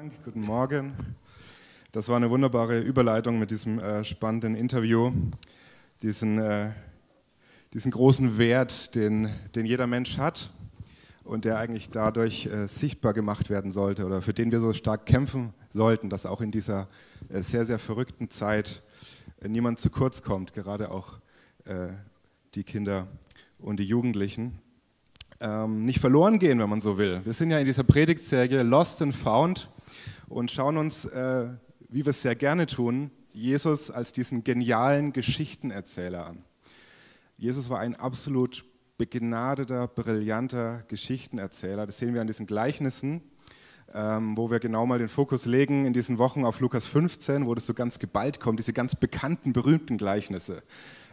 [0.00, 0.94] Dank, guten Morgen.
[1.92, 5.12] Das war eine wunderbare Überleitung mit diesem äh, spannenden Interview,
[6.00, 6.70] diesen, äh,
[7.74, 10.52] diesen großen Wert, den, den jeder Mensch hat
[11.22, 15.04] und der eigentlich dadurch äh, sichtbar gemacht werden sollte oder für den wir so stark
[15.04, 16.88] kämpfen sollten, dass auch in dieser
[17.28, 18.82] äh, sehr, sehr verrückten Zeit
[19.42, 21.18] äh, niemand zu kurz kommt, gerade auch
[21.66, 21.88] äh,
[22.54, 23.06] die Kinder
[23.58, 24.62] und die Jugendlichen.
[25.42, 27.22] Ähm, nicht verloren gehen, wenn man so will.
[27.24, 29.70] Wir sind ja in dieser Predigtserie Lost and Found
[30.28, 31.48] und schauen uns, äh,
[31.88, 36.44] wie wir es sehr gerne tun, Jesus als diesen genialen Geschichtenerzähler an.
[37.38, 38.66] Jesus war ein absolut
[38.98, 41.86] begnadeter, brillanter Geschichtenerzähler.
[41.86, 43.22] Das sehen wir an diesen Gleichnissen,
[43.94, 47.54] ähm, wo wir genau mal den Fokus legen in diesen Wochen auf Lukas 15, wo
[47.54, 50.62] das so ganz geballt kommt, diese ganz bekannten, berühmten Gleichnisse.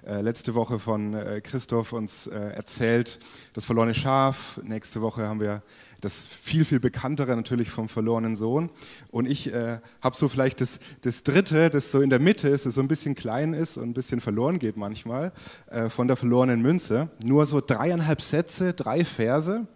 [0.07, 3.19] Äh, letzte Woche von äh, Christoph uns äh, erzählt,
[3.53, 4.57] das verlorene Schaf.
[4.63, 5.61] Nächste Woche haben wir
[5.99, 8.69] das viel, viel bekanntere natürlich vom verlorenen Sohn.
[9.11, 12.65] Und ich äh, habe so vielleicht das, das dritte, das so in der Mitte ist,
[12.65, 15.33] das so ein bisschen klein ist und ein bisschen verloren geht manchmal,
[15.69, 17.09] äh, von der verlorenen Münze.
[17.21, 19.67] Nur so dreieinhalb Sätze, drei Verse.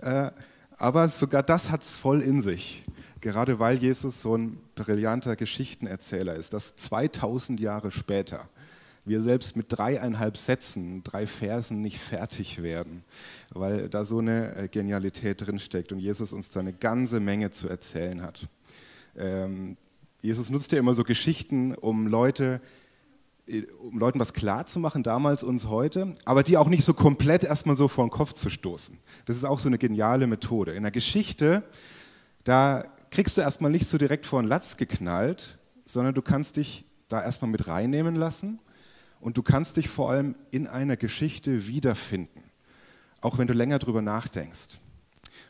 [0.00, 0.30] Äh,
[0.76, 2.84] aber sogar das hat es voll in sich.
[3.20, 8.48] Gerade weil Jesus so ein brillanter Geschichtenerzähler ist, das 2000 Jahre später
[9.04, 13.04] wir selbst mit dreieinhalb Sätzen, drei Versen nicht fertig werden,
[13.50, 17.68] weil da so eine äh, Genialität drinsteckt und Jesus uns da eine ganze Menge zu
[17.68, 18.48] erzählen hat.
[19.16, 19.76] Ähm,
[20.20, 22.60] Jesus nutzt ja immer so Geschichten, um Leute
[23.48, 27.76] äh, um Leuten was klarzumachen, damals uns heute, aber die auch nicht so komplett erstmal
[27.76, 28.96] so vor den Kopf zu stoßen.
[29.26, 30.74] Das ist auch so eine geniale Methode.
[30.74, 31.64] In der Geschichte,
[32.44, 36.84] da kriegst du erstmal nicht so direkt vor den Latz geknallt, sondern du kannst dich
[37.08, 38.60] da erstmal mit reinnehmen lassen
[39.22, 42.42] und du kannst dich vor allem in einer Geschichte wiederfinden,
[43.20, 44.80] auch wenn du länger drüber nachdenkst.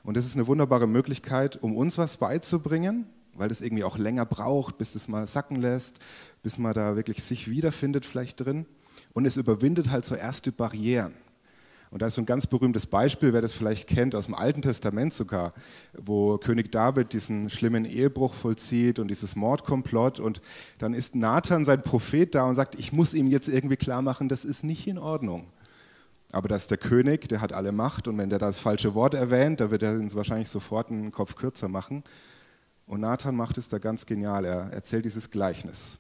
[0.05, 4.27] Und das ist eine wunderbare Möglichkeit, um uns was beizubringen, weil das irgendwie auch länger
[4.27, 6.01] braucht, bis es mal sacken lässt,
[6.42, 8.67] bis man da wirklich sich wiederfindet vielleicht drin.
[9.14, 11.14] Und es überwindet halt so erste Barrieren.
[11.92, 14.63] Und da ist so ein ganz berühmtes Beispiel, wer das vielleicht kennt, aus dem Alten
[14.63, 15.53] Testament sogar,
[15.92, 20.19] wo König David diesen schlimmen Ehebruch vollzieht und dieses Mordkomplott.
[20.19, 20.41] Und
[20.79, 24.30] dann ist Nathan, sein Prophet, da und sagt, ich muss ihm jetzt irgendwie klar machen,
[24.30, 25.45] das ist nicht in Ordnung.
[26.33, 29.13] Aber das ist der König, der hat alle Macht und wenn der das falsche Wort
[29.13, 32.03] erwähnt, dann wird er uns wahrscheinlich sofort einen Kopf kürzer machen.
[32.86, 34.47] Und Nathan macht es da ganz genial.
[34.47, 35.98] Er erzählt dieses Gleichnis.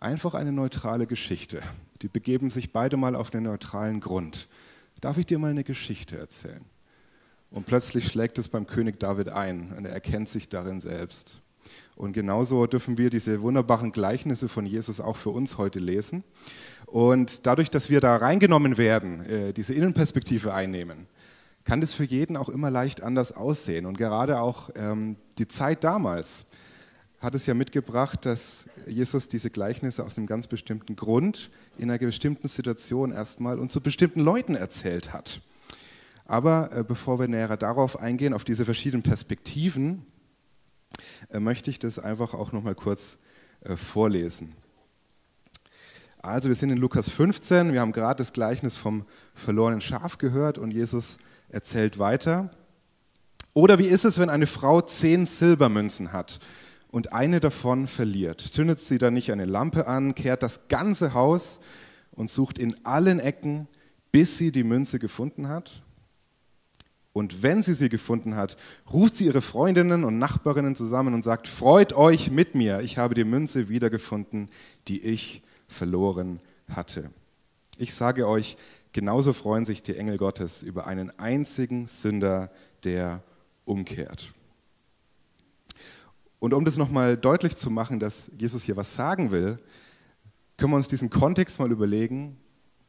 [0.00, 1.60] Einfach eine neutrale Geschichte.
[2.00, 4.48] Die begeben sich beide mal auf einen neutralen Grund
[5.00, 6.64] darf ich dir mal eine Geschichte erzählen?
[7.50, 11.42] Und plötzlich schlägt es beim König David ein und er erkennt sich darin selbst.
[11.96, 16.24] Und genauso dürfen wir diese wunderbaren Gleichnisse von Jesus auch für uns heute lesen.
[16.86, 21.06] Und dadurch, dass wir da reingenommen werden, äh, diese Innenperspektive einnehmen,
[21.64, 23.86] kann das für jeden auch immer leicht anders aussehen.
[23.86, 26.46] Und gerade auch ähm, die Zeit damals
[27.20, 31.98] hat es ja mitgebracht, dass Jesus diese Gleichnisse aus einem ganz bestimmten Grund in einer
[31.98, 35.40] bestimmten Situation erstmal und zu bestimmten Leuten erzählt hat.
[36.24, 40.06] Aber äh, bevor wir näher darauf eingehen, auf diese verschiedenen Perspektiven,
[41.30, 43.18] äh, möchte ich das einfach auch noch mal kurz
[43.62, 44.54] äh, vorlesen.
[46.18, 50.56] Also wir sind in Lukas 15, wir haben gerade das Gleichnis vom verlorenen Schaf gehört
[50.56, 51.16] und Jesus
[51.48, 52.50] erzählt weiter.
[53.54, 56.38] Oder wie ist es, wenn eine Frau zehn Silbermünzen hat
[56.92, 61.58] und eine davon verliert, zündet sie dann nicht eine Lampe an, kehrt das ganze Haus
[62.12, 63.66] und sucht in allen Ecken,
[64.12, 65.82] bis sie die Münze gefunden hat?
[67.14, 68.58] Und wenn sie sie gefunden hat,
[68.92, 73.14] ruft sie ihre Freundinnen und Nachbarinnen zusammen und sagt, freut euch mit mir, ich habe
[73.14, 74.50] die Münze wiedergefunden,
[74.86, 77.10] die ich verloren hatte.
[77.78, 78.58] Ich sage euch,
[78.92, 82.50] genauso freuen sich die Engel Gottes über einen einzigen Sünder,
[82.84, 83.22] der
[83.64, 84.34] umkehrt.
[86.42, 89.60] Und um das nochmal deutlich zu machen, dass Jesus hier was sagen will,
[90.56, 92.36] können wir uns diesen Kontext mal überlegen.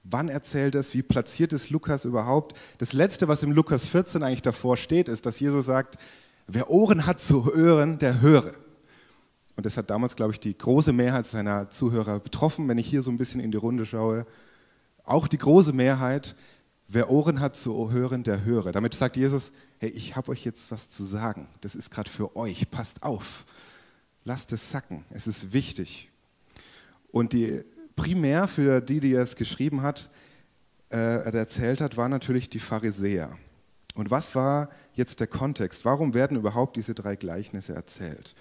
[0.03, 0.95] Wann erzählt es?
[0.95, 2.59] Wie platziert es Lukas überhaupt?
[2.79, 5.99] Das Letzte, was im Lukas 14 eigentlich davor steht, ist, dass Jesus sagt,
[6.47, 8.53] wer Ohren hat zu hören, der höre.
[9.55, 13.03] Und das hat damals, glaube ich, die große Mehrheit seiner Zuhörer betroffen, wenn ich hier
[13.03, 14.25] so ein bisschen in die Runde schaue.
[15.03, 16.35] Auch die große Mehrheit,
[16.87, 18.71] wer Ohren hat zu hören, der höre.
[18.71, 19.51] Damit sagt Jesus,
[19.83, 21.45] hey, ich habe euch jetzt was zu sagen.
[21.59, 22.71] Das ist gerade für euch.
[22.71, 23.43] Passt auf.
[24.23, 25.03] Lasst es sacken.
[25.09, 26.09] Es ist wichtig.
[27.11, 27.63] Und die
[27.97, 30.09] primär für die, die es geschrieben hat,
[30.89, 33.37] äh, erzählt hat, waren natürlich die Pharisäer.
[33.93, 35.83] Und was war jetzt der Kontext?
[35.83, 38.35] Warum werden überhaupt diese drei Gleichnisse erzählt?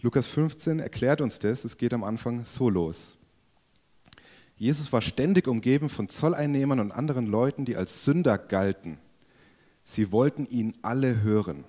[0.00, 1.64] Lukas 15 erklärt uns das.
[1.64, 3.16] Es geht am Anfang so los.
[4.56, 8.98] Jesus war ständig umgeben von Zolleinnehmern und anderen Leuten, die als Sünder galten.
[9.90, 11.64] Sie wollten ihn alle hören.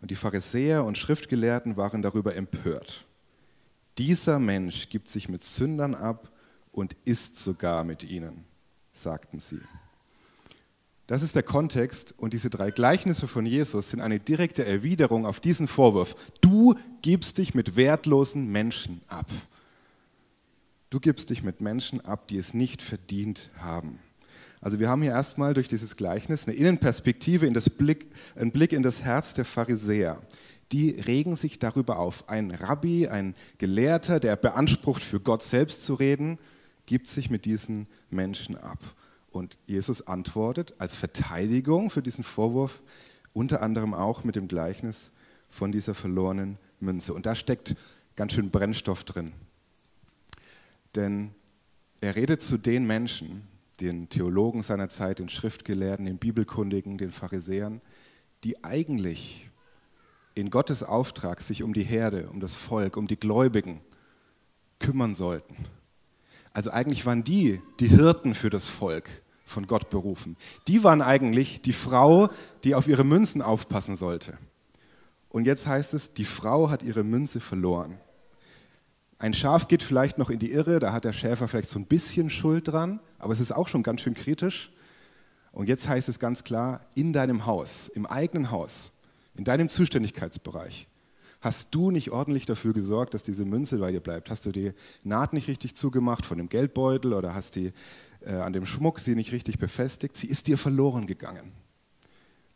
[0.00, 3.06] Und die Pharisäer und Schriftgelehrten waren darüber empört.
[3.96, 6.32] Dieser Mensch gibt sich mit Sündern ab
[6.72, 8.44] und isst sogar mit ihnen,
[8.90, 9.60] sagten sie.
[11.06, 15.38] Das ist der Kontext und diese drei Gleichnisse von Jesus sind eine direkte Erwiderung auf
[15.38, 16.16] diesen Vorwurf.
[16.40, 19.30] Du gibst dich mit wertlosen Menschen ab.
[20.90, 24.00] Du gibst dich mit Menschen ab, die es nicht verdient haben.
[24.60, 28.72] Also wir haben hier erstmal durch dieses Gleichnis eine Innenperspektive, in das Blick, einen Blick
[28.72, 30.20] in das Herz der Pharisäer.
[30.72, 32.28] Die regen sich darüber auf.
[32.28, 36.38] Ein Rabbi, ein Gelehrter, der beansprucht, für Gott selbst zu reden,
[36.86, 38.78] gibt sich mit diesen Menschen ab.
[39.30, 42.80] Und Jesus antwortet als Verteidigung für diesen Vorwurf
[43.32, 45.12] unter anderem auch mit dem Gleichnis
[45.50, 47.12] von dieser verlorenen Münze.
[47.12, 47.76] Und da steckt
[48.16, 49.32] ganz schön Brennstoff drin.
[50.94, 51.32] Denn
[52.00, 53.46] er redet zu den Menschen,
[53.80, 57.80] den Theologen seiner Zeit, den Schriftgelehrten, den Bibelkundigen, den Pharisäern,
[58.44, 59.50] die eigentlich
[60.34, 63.80] in Gottes Auftrag sich um die Herde, um das Volk, um die Gläubigen
[64.78, 65.66] kümmern sollten.
[66.52, 69.08] Also eigentlich waren die die Hirten für das Volk
[69.44, 70.36] von Gott berufen.
[70.68, 72.28] Die waren eigentlich die Frau,
[72.64, 74.36] die auf ihre Münzen aufpassen sollte.
[75.28, 77.98] Und jetzt heißt es, die Frau hat ihre Münze verloren.
[79.18, 81.86] Ein Schaf geht vielleicht noch in die Irre, da hat der Schäfer vielleicht so ein
[81.86, 84.70] bisschen Schuld dran, aber es ist auch schon ganz schön kritisch.
[85.52, 88.92] Und jetzt heißt es ganz klar, in deinem Haus, im eigenen Haus,
[89.34, 90.86] in deinem Zuständigkeitsbereich,
[91.40, 94.28] hast du nicht ordentlich dafür gesorgt, dass diese Münze bei dir bleibt?
[94.28, 94.72] Hast du die
[95.02, 97.72] Naht nicht richtig zugemacht von dem Geldbeutel oder hast die
[98.20, 100.18] äh, an dem Schmuck sie nicht richtig befestigt?
[100.18, 101.52] Sie ist dir verloren gegangen.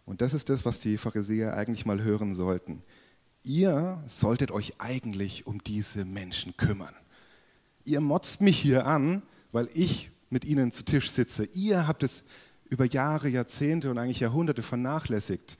[0.04, 2.82] Und das ist das, was die Pharisäer eigentlich mal hören sollten
[3.42, 6.94] ihr solltet euch eigentlich um diese Menschen kümmern.
[7.84, 9.22] Ihr motzt mich hier an,
[9.52, 11.44] weil ich mit ihnen zu Tisch sitze.
[11.54, 12.24] Ihr habt es
[12.68, 15.58] über Jahre, Jahrzehnte und eigentlich Jahrhunderte vernachlässigt.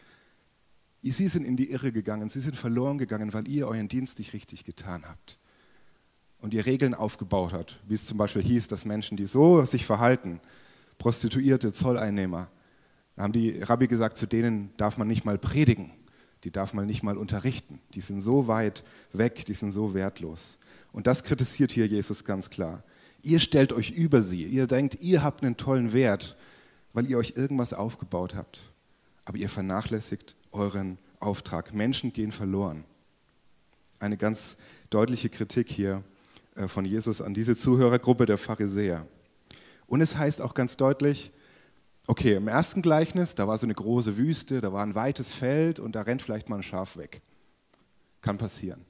[1.03, 4.33] Sie sind in die Irre gegangen, sie sind verloren gegangen, weil ihr euren Dienst nicht
[4.33, 5.39] richtig getan habt.
[6.39, 9.85] Und ihr Regeln aufgebaut habt, wie es zum Beispiel hieß, dass Menschen, die so sich
[9.87, 10.41] verhalten,
[10.99, 12.49] Prostituierte, Zolleinnehmer,
[13.17, 15.91] da haben die Rabbi gesagt, zu denen darf man nicht mal predigen
[16.45, 17.81] die darf man nicht mal unterrichten.
[17.95, 18.83] Die sind so weit
[19.13, 20.59] weg, die sind so wertlos.
[20.93, 22.83] Und das kritisiert hier Jesus ganz klar.
[23.23, 24.45] Ihr stellt euch über sie.
[24.45, 26.37] Ihr denkt, ihr habt einen tollen Wert,
[26.93, 28.61] weil ihr euch irgendwas aufgebaut habt.
[29.25, 31.75] Aber ihr vernachlässigt euren Auftrag.
[31.75, 32.85] Menschen gehen verloren.
[33.99, 34.57] Eine ganz
[34.89, 36.03] deutliche Kritik hier
[36.57, 39.07] äh, von Jesus an diese Zuhörergruppe der Pharisäer.
[39.87, 41.31] Und es heißt auch ganz deutlich,
[42.11, 45.79] Okay, im ersten Gleichnis, da war so eine große Wüste, da war ein weites Feld
[45.79, 47.23] und da rennt vielleicht mal ein Schaf weg.
[48.21, 48.85] Kann passieren.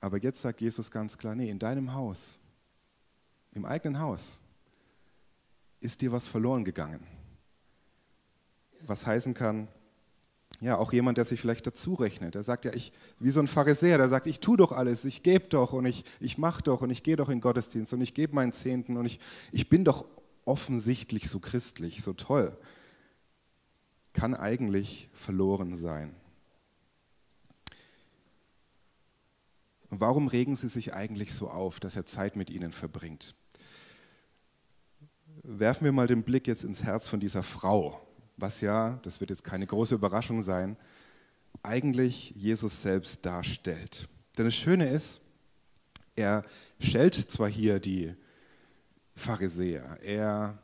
[0.00, 2.40] Aber jetzt sagt Jesus ganz klar, nee, in deinem Haus,
[3.52, 4.40] im eigenen Haus,
[5.78, 7.06] ist dir was verloren gegangen.
[8.88, 9.68] Was heißen kann,
[10.58, 12.34] ja, auch jemand, der sich vielleicht dazu rechnet.
[12.34, 15.22] Der sagt ja, ich, wie so ein Pharisäer, der sagt, ich tue doch alles, ich
[15.22, 18.12] gebe doch und ich, ich mache doch und ich gehe doch in Gottesdienst und ich
[18.12, 19.20] gebe meinen Zehnten und ich,
[19.52, 20.04] ich bin doch
[20.44, 22.56] offensichtlich so christlich, so toll,
[24.12, 26.14] kann eigentlich verloren sein.
[29.90, 33.34] Und warum regen Sie sich eigentlich so auf, dass er Zeit mit Ihnen verbringt?
[35.42, 38.04] Werfen wir mal den Blick jetzt ins Herz von dieser Frau,
[38.36, 40.76] was ja, das wird jetzt keine große Überraschung sein,
[41.62, 44.08] eigentlich Jesus selbst darstellt.
[44.36, 45.20] Denn das Schöne ist,
[46.16, 46.44] er
[46.80, 48.14] stellt zwar hier die
[49.14, 49.98] Pharisäer.
[50.02, 50.58] Er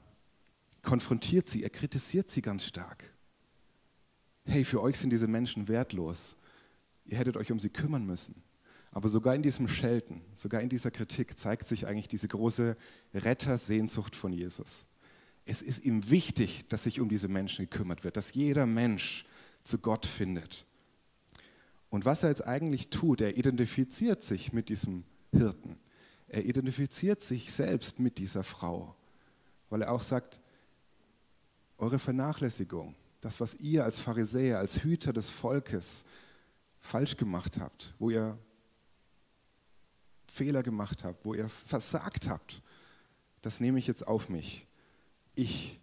[0.82, 3.04] konfrontiert sie, er kritisiert sie ganz stark.
[4.44, 6.36] Hey, für euch sind diese Menschen wertlos.
[7.04, 8.42] Ihr hättet euch um sie kümmern müssen.
[8.92, 12.76] Aber sogar in diesem Schelten, sogar in dieser Kritik zeigt sich eigentlich diese große
[13.14, 14.86] Rettersehnsucht von Jesus.
[15.44, 19.24] Es ist ihm wichtig, dass sich um diese Menschen gekümmert wird, dass jeder Mensch
[19.62, 20.64] zu Gott findet.
[21.88, 25.78] Und was er jetzt eigentlich tut, er identifiziert sich mit diesem Hirten.
[26.30, 28.94] Er identifiziert sich selbst mit dieser Frau,
[29.68, 30.40] weil er auch sagt,
[31.76, 36.04] eure Vernachlässigung, das, was ihr als Pharisäer, als Hüter des Volkes
[36.78, 38.38] falsch gemacht habt, wo ihr
[40.32, 42.62] Fehler gemacht habt, wo ihr versagt habt,
[43.42, 44.68] das nehme ich jetzt auf mich.
[45.34, 45.80] Ich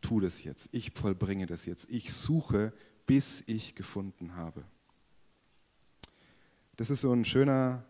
[0.00, 2.72] tue das jetzt, ich vollbringe das jetzt, ich suche,
[3.06, 4.64] bis ich gefunden habe.
[6.76, 7.84] Das ist so ein schöner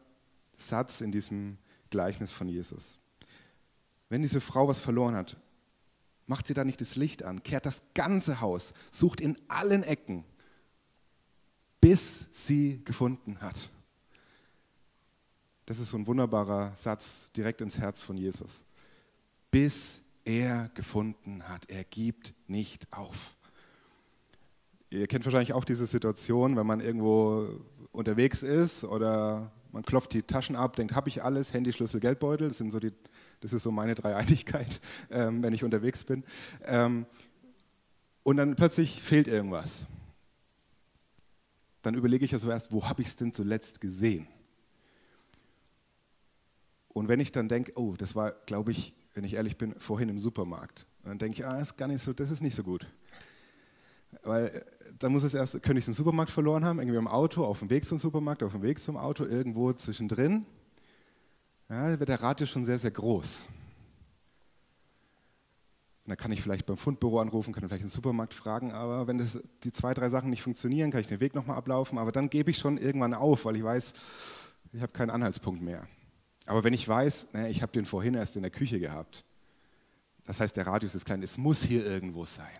[0.69, 1.59] Satz in diesem
[1.91, 2.99] Gleichnis von Jesus.
[4.09, 5.37] Wenn diese Frau was verloren hat,
[6.27, 10.25] macht sie da nicht das Licht an, kehrt das ganze Haus, sucht in allen Ecken,
[11.81, 13.71] bis sie gefunden hat.
[15.67, 18.63] Das ist so ein wunderbarer Satz direkt ins Herz von Jesus.
[19.51, 21.71] Bis er gefunden hat.
[21.71, 23.37] Er gibt nicht auf.
[24.91, 27.49] Ihr kennt wahrscheinlich auch diese Situation, wenn man irgendwo
[27.93, 32.49] unterwegs ist oder man klopft die Taschen ab, denkt, habe ich alles, Handy, Schlüssel, Geldbeutel,
[32.49, 32.93] das, sind so die,
[33.41, 36.25] das ist so meine Dreieinigkeit, ähm, wenn ich unterwegs bin.
[36.67, 37.07] Ähm,
[38.23, 39.87] und dann plötzlich fehlt irgendwas.
[41.81, 44.29] Dann überlege ich ja so erst, wo habe ich es denn zuletzt gesehen?
[46.89, 50.11] Und wenn ich dann denke, oh, das war, glaube ich, wenn ich ehrlich bin, vorhin
[50.11, 52.87] im Supermarkt, dann denke ich, ah, ist gar nicht so, das ist nicht so gut.
[54.23, 54.65] Weil äh,
[54.99, 57.61] dann muss es erst, könnte ich es im Supermarkt verloren haben, irgendwie im Auto, auf
[57.61, 60.47] dem Weg zum Supermarkt, auf dem Weg zum Auto, irgendwo zwischendrin.
[61.69, 63.49] Ja, wird der Radius schon sehr, sehr groß.
[66.05, 69.39] Dann kann ich vielleicht beim Fundbüro anrufen, kann vielleicht den Supermarkt fragen, aber wenn das,
[69.63, 72.51] die zwei, drei Sachen nicht funktionieren, kann ich den Weg nochmal ablaufen, aber dann gebe
[72.51, 73.93] ich schon irgendwann auf, weil ich weiß,
[74.73, 75.87] ich habe keinen Anhaltspunkt mehr.
[76.47, 79.25] Aber wenn ich weiß, ne, ich habe den vorhin erst in der Küche gehabt,
[80.25, 82.51] das heißt, der Radius ist klein, es muss hier irgendwo sein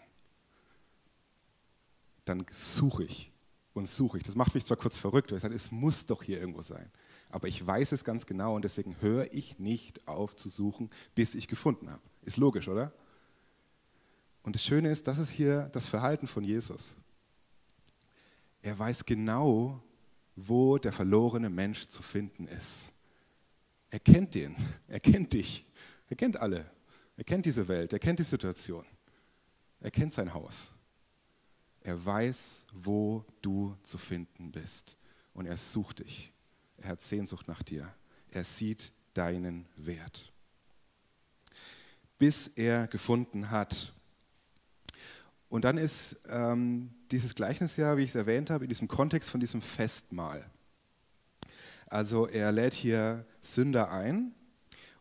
[2.25, 3.33] dann suche ich
[3.75, 4.25] und suche ich.
[4.25, 6.91] Das macht mich zwar kurz verrückt, weil ich sage, es muss doch hier irgendwo sein.
[7.31, 11.35] Aber ich weiß es ganz genau und deswegen höre ich nicht auf zu suchen, bis
[11.35, 12.03] ich gefunden habe.
[12.23, 12.93] Ist logisch, oder?
[14.43, 16.95] Und das Schöne ist, das ist hier das Verhalten von Jesus.
[18.61, 19.83] Er weiß genau,
[20.37, 22.93] wo der verlorene Mensch zu finden ist.
[23.91, 24.57] Er kennt den,
[24.89, 25.67] er kennt dich,
[26.09, 26.71] er kennt alle,
[27.17, 28.87] er kennt diese Welt, er kennt die Situation,
[29.81, 30.71] er kennt sein Haus.
[31.83, 34.97] Er weiß, wo du zu finden bist.
[35.35, 36.33] Und er sucht dich.
[36.79, 37.93] Er hat Sehnsucht nach dir.
[38.31, 40.33] Er sieht deinen Wert.
[42.19, 43.93] Bis er gefunden hat.
[45.49, 49.29] Und dann ist ähm, dieses Gleichnis ja, wie ich es erwähnt habe, in diesem Kontext
[49.29, 50.49] von diesem Festmahl.
[51.87, 54.35] Also er lädt hier Sünder ein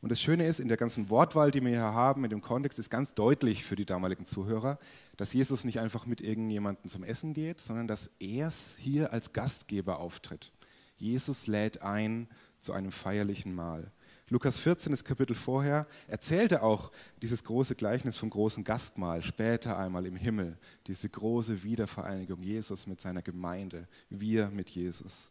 [0.01, 2.79] und das Schöne ist, in der ganzen Wortwahl, die wir hier haben, in dem Kontext,
[2.79, 4.79] ist ganz deutlich für die damaligen Zuhörer,
[5.21, 9.99] dass Jesus nicht einfach mit irgendjemandem zum Essen geht, sondern dass er hier als Gastgeber
[9.99, 10.51] auftritt.
[10.97, 12.27] Jesus lädt ein
[12.59, 13.91] zu einem feierlichen Mahl.
[14.29, 20.07] Lukas 14, das Kapitel vorher, erzählte auch dieses große Gleichnis vom großen Gastmahl, später einmal
[20.07, 25.29] im Himmel, diese große Wiedervereinigung Jesus mit seiner Gemeinde, wir mit Jesus.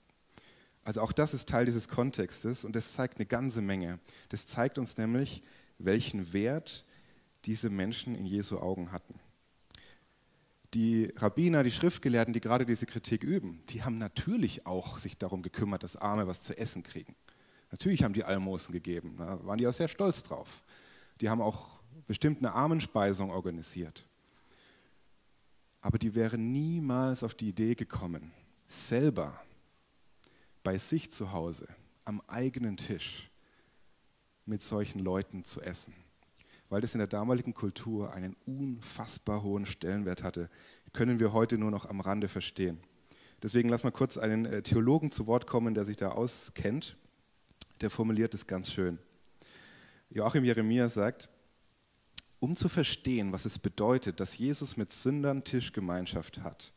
[0.85, 3.99] Also auch das ist Teil dieses Kontextes und das zeigt eine ganze Menge.
[4.29, 5.43] Das zeigt uns nämlich,
[5.79, 6.85] welchen Wert
[7.45, 9.19] diese Menschen in Jesu Augen hatten.
[10.75, 15.43] Die Rabbiner, die Schriftgelehrten, die gerade diese Kritik üben, die haben natürlich auch sich darum
[15.43, 17.17] gekümmert, dass Arme was zu essen kriegen.
[17.73, 20.63] Natürlich haben die Almosen gegeben, da waren die auch sehr stolz drauf.
[21.21, 24.07] Die haben auch bestimmt eine Armenspeisung organisiert.
[25.81, 28.33] Aber die wären niemals auf die Idee gekommen,
[28.67, 29.41] selber
[30.63, 31.67] bei sich zu Hause
[32.05, 33.31] am eigenen Tisch
[34.45, 35.95] mit solchen Leuten zu essen,
[36.71, 40.49] weil das in der damaligen Kultur einen unfassbar hohen Stellenwert hatte,
[40.93, 42.81] können wir heute nur noch am Rande verstehen.
[43.43, 46.97] Deswegen lass mal kurz einen äh, Theologen zu Wort kommen, der sich da auskennt.
[47.81, 48.99] Der formuliert es ganz schön.
[50.11, 51.29] Joachim Jeremia sagt,
[52.39, 56.73] um zu verstehen, was es bedeutet, dass Jesus mit Sündern Tischgemeinschaft hat,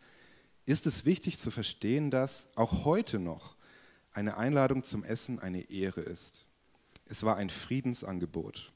[0.66, 3.56] ist es wichtig zu verstehen, dass auch heute noch
[4.12, 6.46] eine Einladung zum Essen eine Ehre ist.
[7.06, 8.72] Es war ein Friedensangebot.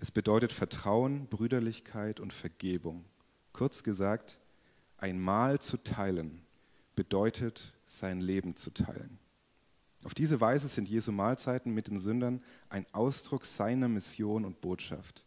[0.00, 3.04] Es bedeutet Vertrauen, Brüderlichkeit und Vergebung.
[3.52, 4.38] Kurz gesagt,
[4.96, 6.42] ein Mahl zu teilen
[6.94, 9.18] bedeutet sein Leben zu teilen.
[10.04, 15.24] Auf diese Weise sind Jesu Mahlzeiten mit den Sündern ein Ausdruck seiner Mission und Botschaft.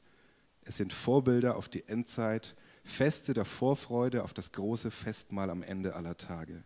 [0.63, 5.96] Es sind Vorbilder auf die Endzeit, Feste der Vorfreude auf das große Festmahl am Ende
[5.96, 6.63] aller Tage.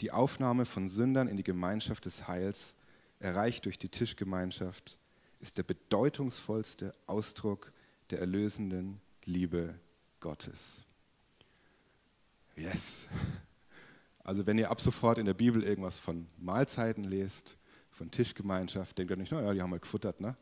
[0.00, 2.76] Die Aufnahme von Sündern in die Gemeinschaft des Heils,
[3.18, 4.98] erreicht durch die Tischgemeinschaft,
[5.40, 7.72] ist der bedeutungsvollste Ausdruck
[8.10, 9.78] der erlösenden Liebe
[10.20, 10.82] Gottes.
[12.56, 13.06] Yes.
[14.24, 17.56] Also wenn ihr ab sofort in der Bibel irgendwas von Mahlzeiten lest,
[17.90, 20.20] von Tischgemeinschaft, denkt ihr nicht, naja, die haben mal gefuttert.
[20.20, 20.36] Ne?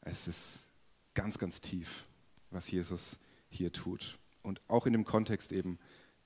[0.00, 0.72] Es ist
[1.14, 2.06] ganz, ganz tief,
[2.50, 3.18] was Jesus
[3.48, 4.18] hier tut.
[4.42, 5.78] Und auch in dem Kontext eben,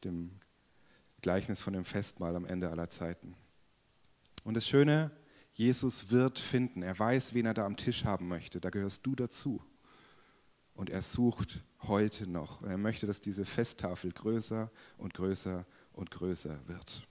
[0.04, 0.40] dem
[1.20, 3.34] Gleichnis von dem Festmahl am Ende aller Zeiten.
[4.44, 5.10] Und das Schöne,
[5.56, 6.82] Jesus wird finden.
[6.82, 8.60] Er weiß, wen er da am Tisch haben möchte.
[8.60, 9.62] Da gehörst du dazu.
[10.74, 12.60] Und er sucht heute noch.
[12.60, 17.06] Und er möchte, dass diese Festtafel größer und größer und größer wird.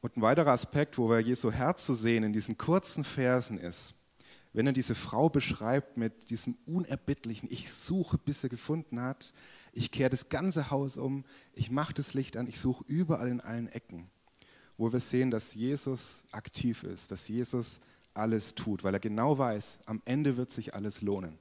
[0.00, 3.94] Und ein weiterer Aspekt, wo wir Jesu Herz zu sehen in diesen kurzen Versen ist,
[4.54, 9.34] wenn er diese Frau beschreibt mit diesem unerbittlichen, ich suche, bis er gefunden hat,
[9.74, 13.42] ich kehre das ganze Haus um, ich mache das Licht an, ich suche überall in
[13.42, 14.08] allen Ecken,
[14.78, 17.80] wo wir sehen, dass Jesus aktiv ist, dass Jesus
[18.14, 21.36] alles tut, weil er genau weiß, am Ende wird sich alles lohnen.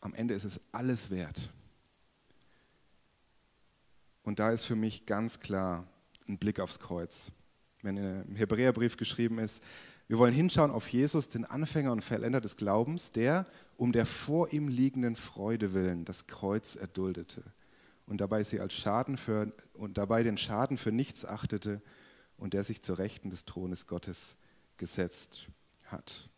[0.00, 1.50] Am Ende ist es alles wert.
[4.22, 5.86] Und da ist für mich ganz klar
[6.26, 7.30] ein Blick aufs Kreuz.
[7.82, 9.62] Wenn im Hebräerbrief geschrieben ist,
[10.08, 13.46] wir wollen hinschauen auf Jesus, den Anfänger und Verländer des Glaubens, der
[13.76, 17.42] um der vor ihm liegenden Freude willen das Kreuz erduldete
[18.06, 21.82] und dabei sie als Schaden für und dabei den Schaden für nichts achtete
[22.36, 24.36] und der sich zur Rechten des Thrones Gottes
[24.76, 25.48] gesetzt
[25.84, 26.28] hat.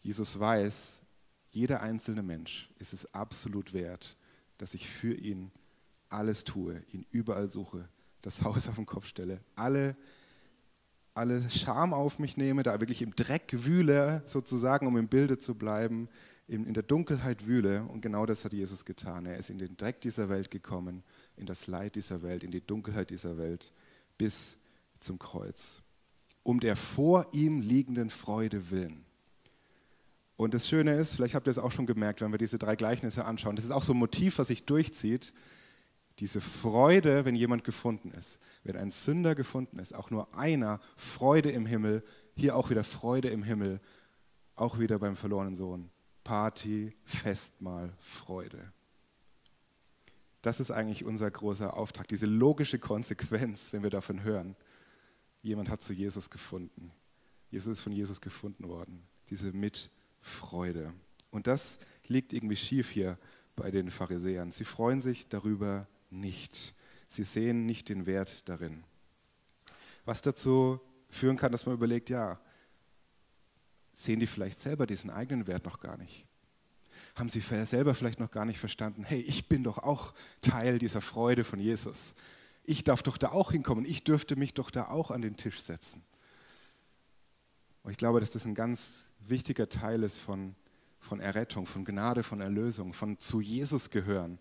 [0.00, 1.02] Jesus weiß,
[1.50, 4.16] jeder einzelne Mensch ist es absolut wert,
[4.58, 5.50] dass ich für ihn
[6.08, 7.88] alles tue, ihn überall suche,
[8.22, 9.96] das Haus auf den Kopf stelle, alle
[11.14, 15.54] alle Scham auf mich nehme, da wirklich im Dreck wühle, sozusagen, um im Bilde zu
[15.54, 16.08] bleiben,
[16.52, 17.84] in, in der Dunkelheit wühle.
[17.84, 19.26] Und genau das hat Jesus getan.
[19.26, 21.02] Er ist in den Dreck dieser Welt gekommen,
[21.36, 23.72] in das Leid dieser Welt, in die Dunkelheit dieser Welt,
[24.18, 24.58] bis
[25.00, 25.80] zum Kreuz.
[26.42, 29.04] Um der vor ihm liegenden Freude willen.
[30.36, 32.76] Und das Schöne ist, vielleicht habt ihr es auch schon gemerkt, wenn wir diese drei
[32.76, 35.32] Gleichnisse anschauen, das ist auch so ein Motiv, was sich durchzieht
[36.18, 41.50] diese Freude, wenn jemand gefunden ist, wenn ein Sünder gefunden ist, auch nur einer, Freude
[41.50, 42.04] im Himmel,
[42.36, 43.80] hier auch wieder Freude im Himmel,
[44.54, 45.90] auch wieder beim verlorenen Sohn.
[46.24, 48.72] Party, Festmahl, Freude.
[50.42, 54.56] Das ist eigentlich unser großer Auftrag, diese logische Konsequenz, wenn wir davon hören.
[55.42, 56.92] Jemand hat zu Jesus gefunden.
[57.50, 59.02] Jesus ist von Jesus gefunden worden.
[59.30, 60.92] Diese Mitfreude.
[61.30, 63.18] Und das liegt irgendwie schief hier
[63.54, 64.52] bei den Pharisäern.
[64.52, 66.74] Sie freuen sich darüber, nicht.
[67.06, 68.84] Sie sehen nicht den Wert darin.
[70.04, 72.40] Was dazu führen kann, dass man überlegt, ja,
[73.94, 76.26] sehen die vielleicht selber diesen eigenen Wert noch gar nicht?
[77.14, 81.00] Haben sie selber vielleicht noch gar nicht verstanden, hey, ich bin doch auch Teil dieser
[81.00, 82.14] Freude von Jesus.
[82.64, 85.60] Ich darf doch da auch hinkommen, ich dürfte mich doch da auch an den Tisch
[85.60, 86.02] setzen.
[87.82, 90.54] Und ich glaube, dass das ein ganz wichtiger Teil ist von,
[91.00, 94.38] von Errettung, von Gnade, von Erlösung, von zu Jesus gehören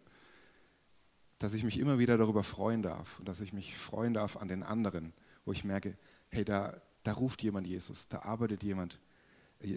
[1.42, 4.48] dass ich mich immer wieder darüber freuen darf und dass ich mich freuen darf an
[4.48, 5.12] den anderen,
[5.44, 5.98] wo ich merke,
[6.30, 9.00] hey, da, da ruft jemand Jesus, da arbeitet jemand,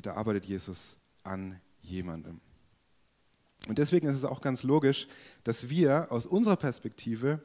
[0.03, 2.40] da arbeitet Jesus an jemandem.
[3.68, 5.09] Und deswegen ist es auch ganz logisch,
[5.42, 7.40] dass wir aus unserer Perspektive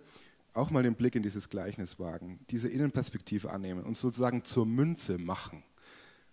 [0.54, 5.18] auch mal den Blick in dieses Gleichnis wagen, diese Innenperspektive annehmen, uns sozusagen zur Münze
[5.18, 5.64] machen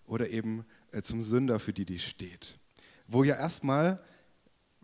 [0.07, 2.59] oder eben äh, zum Sünder, für die die steht.
[3.07, 4.01] Wo ja erstmal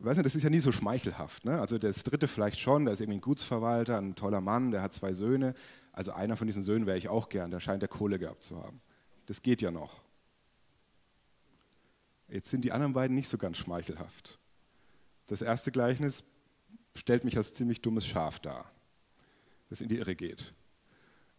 [0.04, 1.44] weiß nicht, das ist ja nie so schmeichelhaft.
[1.44, 1.61] Ne?
[1.61, 4.92] Also das dritte vielleicht schon, der ist irgendwie ein Gutsverwalter, ein toller Mann, der hat
[4.92, 5.54] zwei Söhne.
[5.92, 8.62] Also einer von diesen Söhnen wäre ich auch gern, der scheint der Kohle gehabt zu
[8.62, 8.80] haben.
[9.26, 10.02] Das geht ja noch.
[12.33, 14.38] Jetzt sind die anderen beiden nicht so ganz schmeichelhaft.
[15.27, 16.25] Das erste Gleichnis
[16.97, 18.71] stellt mich als ziemlich dummes Schaf dar,
[19.68, 20.55] das in die Irre geht.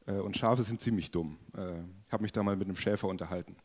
[0.06, 1.40] Äh, und Schafe sind ziemlich dumm.
[1.54, 3.56] Ich äh, habe mich da mal mit einem Schäfer unterhalten.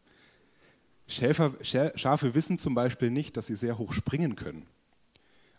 [1.07, 4.67] Schäfer, Schafe wissen zum Beispiel nicht, dass sie sehr hoch springen können.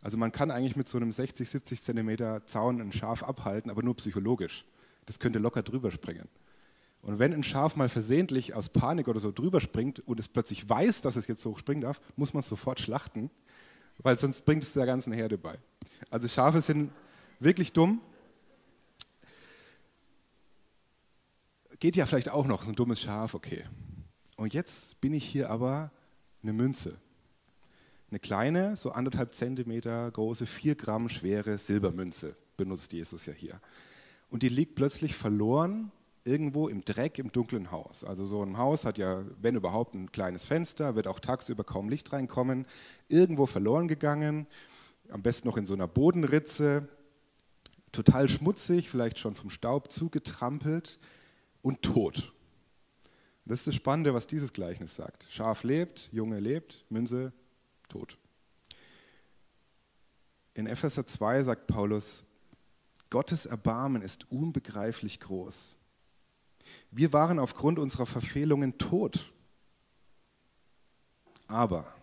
[0.01, 3.83] Also man kann eigentlich mit so einem 60, 70 Zentimeter Zaun ein Schaf abhalten, aber
[3.83, 4.65] nur psychologisch.
[5.05, 6.29] Das könnte locker drüber springen.
[7.01, 10.67] Und wenn ein Schaf mal versehentlich aus Panik oder so drüber springt und es plötzlich
[10.67, 13.31] weiß, dass es jetzt so springen darf, muss man es sofort schlachten,
[13.99, 15.57] weil sonst bringt es der ganzen Herde bei.
[16.09, 16.91] Also Schafe sind
[17.39, 18.01] wirklich dumm.
[21.79, 23.63] Geht ja vielleicht auch noch, so ein dummes Schaf, okay.
[24.35, 25.91] Und jetzt bin ich hier aber
[26.43, 26.97] eine Münze.
[28.09, 33.61] Eine kleine, so anderthalb Zentimeter große, vier Gramm schwere Silbermünze benutzt Jesus ja hier.
[34.29, 35.91] Und die liegt plötzlich verloren
[36.23, 38.03] irgendwo im Dreck im dunklen Haus.
[38.03, 41.89] Also so ein Haus hat ja, wenn überhaupt, ein kleines Fenster, wird auch tagsüber kaum
[41.89, 42.65] Licht reinkommen.
[43.07, 44.47] Irgendwo verloren gegangen,
[45.09, 46.87] am besten noch in so einer Bodenritze,
[47.91, 50.99] total schmutzig, vielleicht schon vom Staub zugetrampelt
[51.61, 52.33] und tot.
[53.45, 55.27] Das ist das Spannende, was dieses Gleichnis sagt.
[55.31, 57.33] Schaf lebt, Junge lebt, Münze
[57.87, 58.17] tot.
[60.53, 62.23] In Epheser 2 sagt Paulus,
[63.09, 65.78] Gottes Erbarmen ist unbegreiflich groß.
[66.91, 69.31] Wir waren aufgrund unserer Verfehlungen tot.
[71.47, 71.93] Aber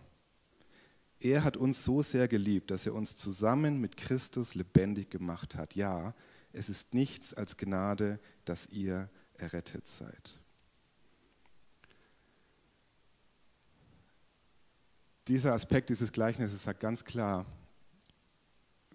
[1.19, 5.75] er hat uns so sehr geliebt, dass er uns zusammen mit Christus lebendig gemacht hat.
[5.75, 6.13] Ja,
[6.53, 10.39] es ist nichts als Gnade, dass ihr errettet seid.
[15.27, 17.45] dieser Aspekt dieses Gleichnisses sagt ganz klar,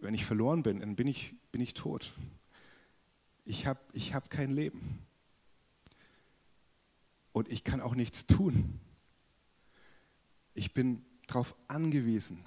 [0.01, 2.13] wenn ich verloren bin, dann bin ich, bin ich tot.
[3.45, 5.07] Ich habe ich hab kein Leben.
[7.33, 8.81] Und ich kann auch nichts tun.
[10.55, 12.45] Ich bin darauf angewiesen,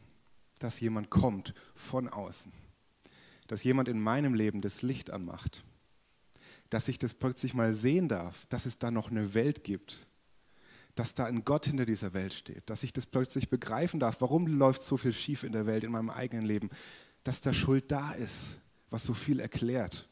[0.59, 2.51] dass jemand kommt von außen.
[3.47, 5.63] Dass jemand in meinem Leben das Licht anmacht.
[6.69, 10.07] Dass ich das plötzlich mal sehen darf, dass es da noch eine Welt gibt,
[10.95, 14.47] dass da ein Gott hinter dieser Welt steht, dass ich das plötzlich begreifen darf, warum
[14.47, 16.69] läuft so viel schief in der Welt, in meinem eigenen Leben,
[17.23, 18.57] dass da Schuld da ist,
[18.89, 20.07] was so viel erklärt,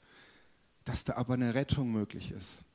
[0.84, 2.66] dass da aber eine Rettung möglich ist.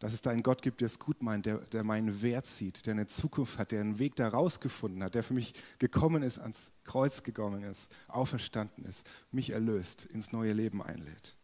[0.00, 2.86] Dass es da einen Gott gibt, der es gut meint, der, der meinen Wert sieht,
[2.86, 6.38] der eine Zukunft hat, der einen Weg da rausgefunden hat, der für mich gekommen ist,
[6.38, 11.36] ans Kreuz gekommen ist, auferstanden ist, mich erlöst, ins neue Leben einlädt.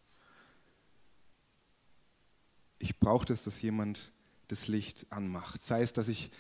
[2.79, 4.13] Ich brauche das, dass jemand
[4.49, 5.63] das Licht anmacht.
[5.63, 6.31] Sei es, dass ich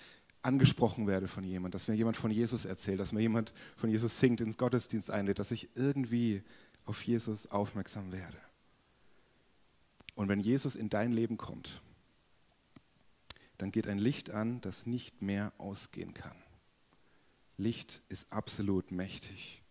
[0.43, 4.19] angesprochen werde von jemand, dass mir jemand von Jesus erzählt, dass mir jemand von Jesus
[4.19, 6.43] singt, ins Gottesdienst einlädt, dass ich irgendwie
[6.87, 8.39] auf Jesus aufmerksam werde.
[10.15, 11.83] Und wenn Jesus in dein Leben kommt,
[13.61, 16.37] dann geht ein Licht an, das nicht mehr ausgehen kann.
[17.57, 19.63] Licht ist absolut mächtig.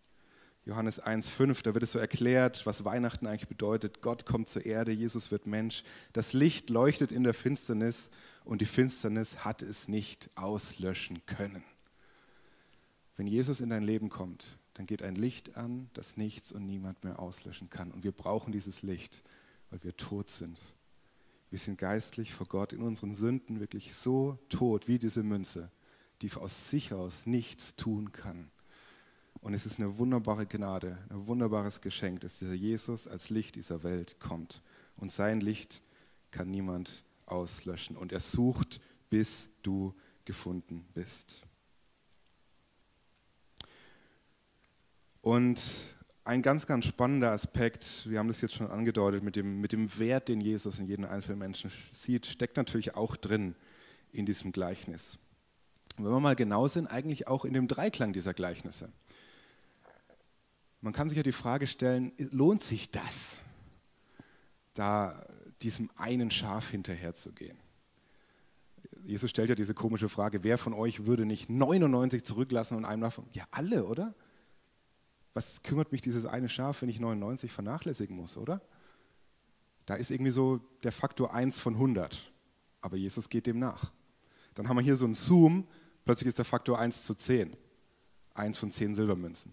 [0.64, 4.02] Johannes 1,5, da wird es so erklärt, was Weihnachten eigentlich bedeutet.
[4.02, 5.82] Gott kommt zur Erde, Jesus wird Mensch.
[6.12, 8.10] Das Licht leuchtet in der Finsternis
[8.44, 11.64] und die Finsternis hat es nicht auslöschen können.
[13.16, 17.02] Wenn Jesus in dein Leben kommt, dann geht ein Licht an, das nichts und niemand
[17.02, 17.90] mehr auslöschen kann.
[17.90, 19.22] Und wir brauchen dieses Licht,
[19.70, 20.60] weil wir tot sind.
[21.50, 25.70] Wir sind geistlich vor Gott in unseren Sünden wirklich so tot wie diese Münze,
[26.22, 28.50] die aus sich aus nichts tun kann.
[29.40, 33.82] Und es ist eine wunderbare Gnade, ein wunderbares Geschenk, dass dieser Jesus als Licht dieser
[33.82, 34.62] Welt kommt.
[34.96, 35.82] Und sein Licht
[36.30, 37.96] kann niemand auslöschen.
[37.96, 41.42] Und er sucht, bis du gefunden bist.
[45.22, 45.60] Und
[46.24, 49.98] ein ganz, ganz spannender Aspekt, wir haben das jetzt schon angedeutet, mit dem, mit dem
[49.98, 53.54] Wert, den Jesus in jedem einzelnen Menschen sieht, steckt natürlich auch drin
[54.12, 55.18] in diesem Gleichnis.
[55.96, 58.90] Und wenn wir mal genau sind, eigentlich auch in dem Dreiklang dieser Gleichnisse.
[60.80, 63.40] Man kann sich ja die Frage stellen, lohnt sich das,
[64.74, 65.26] da
[65.62, 67.58] diesem einen Schaf hinterherzugehen?
[69.04, 73.02] Jesus stellt ja diese komische Frage, wer von euch würde nicht 99 zurücklassen und einem
[73.02, 73.26] davon?
[73.32, 74.14] Ja, alle, oder?
[75.34, 78.60] Was kümmert mich dieses eine Schaf, wenn ich 99 vernachlässigen muss, oder?
[79.86, 82.32] Da ist irgendwie so der Faktor 1 von 100.
[82.80, 83.92] Aber Jesus geht dem nach.
[84.54, 85.66] Dann haben wir hier so einen Zoom,
[86.04, 87.52] plötzlich ist der Faktor 1 zu 10.
[88.34, 89.52] 1 von 10 Silbermünzen.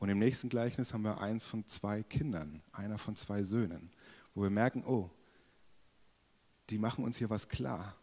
[0.00, 3.92] Und im nächsten Gleichnis haben wir eins von zwei Kindern, einer von zwei Söhnen,
[4.34, 5.10] wo wir merken, oh,
[6.70, 7.94] die machen uns hier was klar.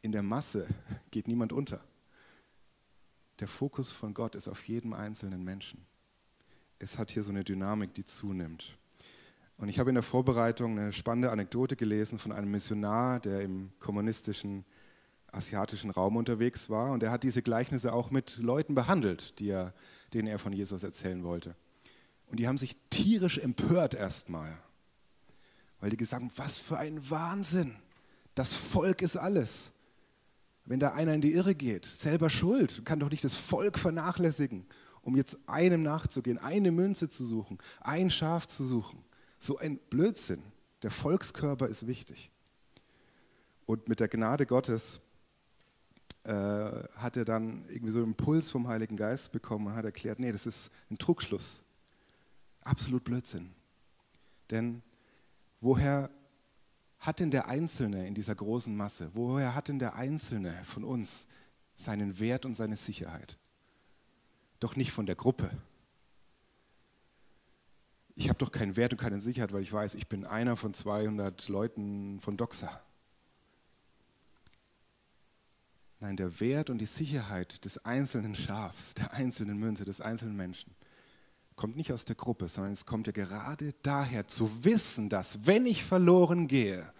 [0.00, 0.68] In der Masse
[1.10, 1.84] geht niemand unter.
[3.40, 5.84] Der Fokus von Gott ist auf jedem einzelnen Menschen.
[6.78, 8.76] Es hat hier so eine Dynamik, die zunimmt.
[9.56, 13.72] Und ich habe in der Vorbereitung eine spannende Anekdote gelesen von einem Missionar, der im
[13.80, 14.64] kommunistischen
[15.32, 16.92] asiatischen Raum unterwegs war.
[16.92, 19.74] Und er hat diese Gleichnisse auch mit Leuten behandelt, er,
[20.12, 21.56] denen er von Jesus erzählen wollte.
[22.26, 24.56] Und die haben sich tierisch empört erstmal,
[25.80, 27.76] weil die gesagt haben, was für ein Wahnsinn.
[28.34, 29.73] Das Volk ist alles.
[30.66, 34.66] Wenn da einer in die Irre geht, selber schuld, kann doch nicht das Volk vernachlässigen,
[35.02, 39.04] um jetzt einem nachzugehen, eine Münze zu suchen, ein Schaf zu suchen.
[39.38, 40.42] So ein Blödsinn.
[40.82, 42.30] Der Volkskörper ist wichtig.
[43.66, 45.00] Und mit der Gnade Gottes
[46.24, 50.18] äh, hat er dann irgendwie so einen Impuls vom Heiligen Geist bekommen und hat erklärt,
[50.18, 51.60] nee, das ist ein Trugschluss.
[52.62, 53.50] Absolut Blödsinn.
[54.50, 54.82] Denn
[55.60, 56.10] woher
[57.04, 61.26] hat denn der Einzelne in dieser großen Masse, woher hat denn der Einzelne von uns
[61.74, 63.36] seinen Wert und seine Sicherheit?
[64.58, 65.50] Doch nicht von der Gruppe.
[68.16, 70.72] Ich habe doch keinen Wert und keine Sicherheit, weil ich weiß, ich bin einer von
[70.72, 72.80] 200 Leuten von Doxa.
[76.00, 80.74] Nein, der Wert und die Sicherheit des einzelnen Schafs, der einzelnen Münze, des einzelnen Menschen
[81.56, 85.66] kommt nicht aus der Gruppe, sondern es kommt ja gerade daher zu wissen, dass wenn
[85.66, 86.92] ich verloren gehe,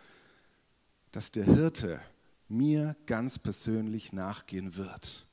[1.12, 2.00] dass der Hirte
[2.48, 5.26] mir ganz persönlich nachgehen wird.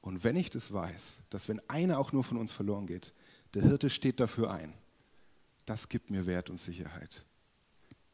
[0.00, 3.12] Und wenn ich das weiß, dass wenn einer auch nur von uns verloren geht,
[3.54, 4.74] der Hirte steht dafür ein,
[5.64, 7.24] das gibt mir Wert und Sicherheit.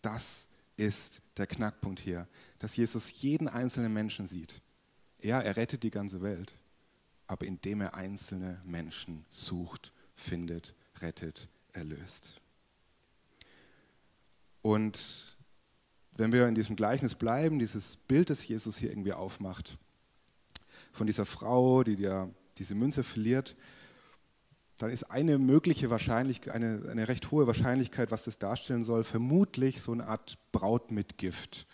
[0.02, 0.46] Das
[0.76, 4.62] ist der Knackpunkt hier, dass Jesus jeden einzelnen Menschen sieht.
[5.20, 6.56] Ja, er rettet die ganze Welt,
[7.26, 12.40] aber indem er einzelne Menschen sucht, findet, rettet, erlöst.
[14.62, 15.36] Und
[16.12, 19.78] wenn wir in diesem Gleichnis bleiben, dieses Bild, das Jesus hier irgendwie aufmacht,
[20.92, 22.28] von dieser Frau, die ja
[22.58, 23.56] diese Münze verliert,
[24.76, 29.80] dann ist eine mögliche Wahrscheinlichkeit, eine, eine recht hohe Wahrscheinlichkeit, was das darstellen soll, vermutlich
[29.80, 31.66] so eine Art Brautmitgift.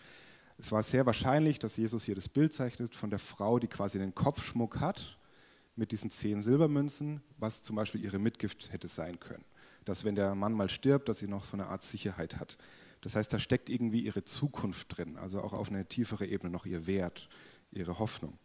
[0.58, 3.98] Es war sehr wahrscheinlich, dass Jesus hier das Bild zeichnet von der Frau, die quasi
[3.98, 5.15] den Kopfschmuck hat
[5.76, 9.44] mit diesen zehn Silbermünzen, was zum Beispiel ihre Mitgift hätte sein können.
[9.84, 12.56] Dass wenn der Mann mal stirbt, dass sie noch so eine Art Sicherheit hat.
[13.02, 16.66] Das heißt, da steckt irgendwie ihre Zukunft drin, also auch auf eine tiefere Ebene noch
[16.66, 17.28] ihr Wert,
[17.70, 18.38] ihre Hoffnung.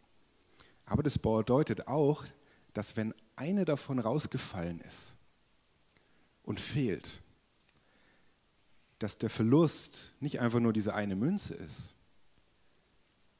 [0.85, 2.25] Aber das bedeutet auch,
[2.73, 5.15] dass wenn eine davon rausgefallen ist
[6.43, 7.21] und fehlt,
[8.99, 11.95] dass der Verlust nicht einfach nur diese eine Münze ist,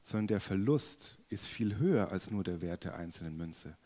[0.02, 3.78] sondern der Verlust ist viel höher als nur der Wert der einzelnen Münze,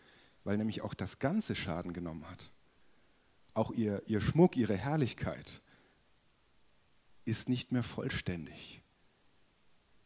[0.46, 2.52] weil nämlich auch das ganze Schaden genommen hat.
[3.54, 5.62] Auch ihr, ihr Schmuck, ihre Herrlichkeit
[7.26, 8.82] ist nicht mehr vollständig.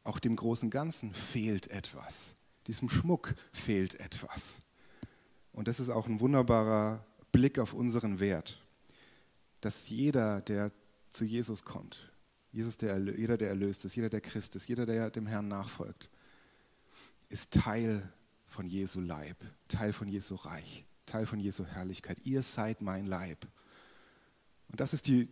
[0.03, 2.35] Auch dem großen Ganzen fehlt etwas.
[2.67, 4.61] Diesem Schmuck fehlt etwas.
[5.51, 8.63] Und das ist auch ein wunderbarer Blick auf unseren Wert,
[9.61, 10.71] dass jeder, der
[11.09, 12.11] zu Jesus kommt,
[12.51, 16.09] Jesus, der, jeder, der erlöst ist, jeder, der Christ ist, jeder, der dem Herrn nachfolgt,
[17.27, 18.11] ist Teil
[18.49, 22.25] von Jesu Leib, Teil von Jesu Reich, Teil von Jesu Herrlichkeit.
[22.25, 23.47] Ihr seid mein Leib.
[24.71, 25.29] Und das ist die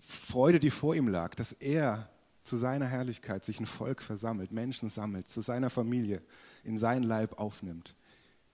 [0.00, 2.10] Freude, die vor ihm lag, dass er
[2.42, 6.22] zu seiner Herrlichkeit sich ein Volk versammelt, Menschen sammelt, zu seiner Familie,
[6.64, 7.94] in sein Leib aufnimmt.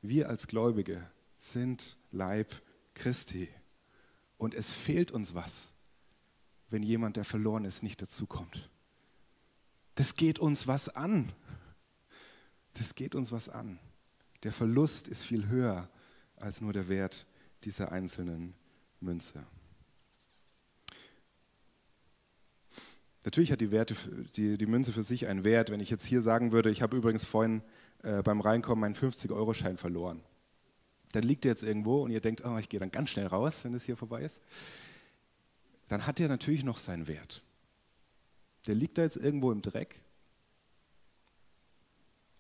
[0.02, 2.54] Wir als Gläubige sind Leib
[2.94, 3.48] Christi.
[4.38, 5.72] Und es fehlt uns was,
[6.68, 8.68] wenn jemand, der verloren ist, nicht dazukommt.
[9.94, 11.32] Das geht uns was an.
[12.74, 13.78] Das geht uns was an.
[14.46, 15.88] Der Verlust ist viel höher
[16.36, 17.26] als nur der Wert
[17.64, 18.54] dieser einzelnen
[19.00, 19.44] Münze.
[23.24, 23.96] Natürlich hat die, Werte,
[24.36, 25.70] die, die Münze für sich einen Wert.
[25.70, 27.60] Wenn ich jetzt hier sagen würde, ich habe übrigens vorhin
[28.04, 30.22] äh, beim Reinkommen meinen 50-Euro-Schein verloren,
[31.10, 33.64] dann liegt der jetzt irgendwo und ihr denkt, oh, ich gehe dann ganz schnell raus,
[33.64, 34.40] wenn das hier vorbei ist,
[35.88, 37.42] dann hat der natürlich noch seinen Wert.
[38.68, 40.00] Der liegt da jetzt irgendwo im Dreck,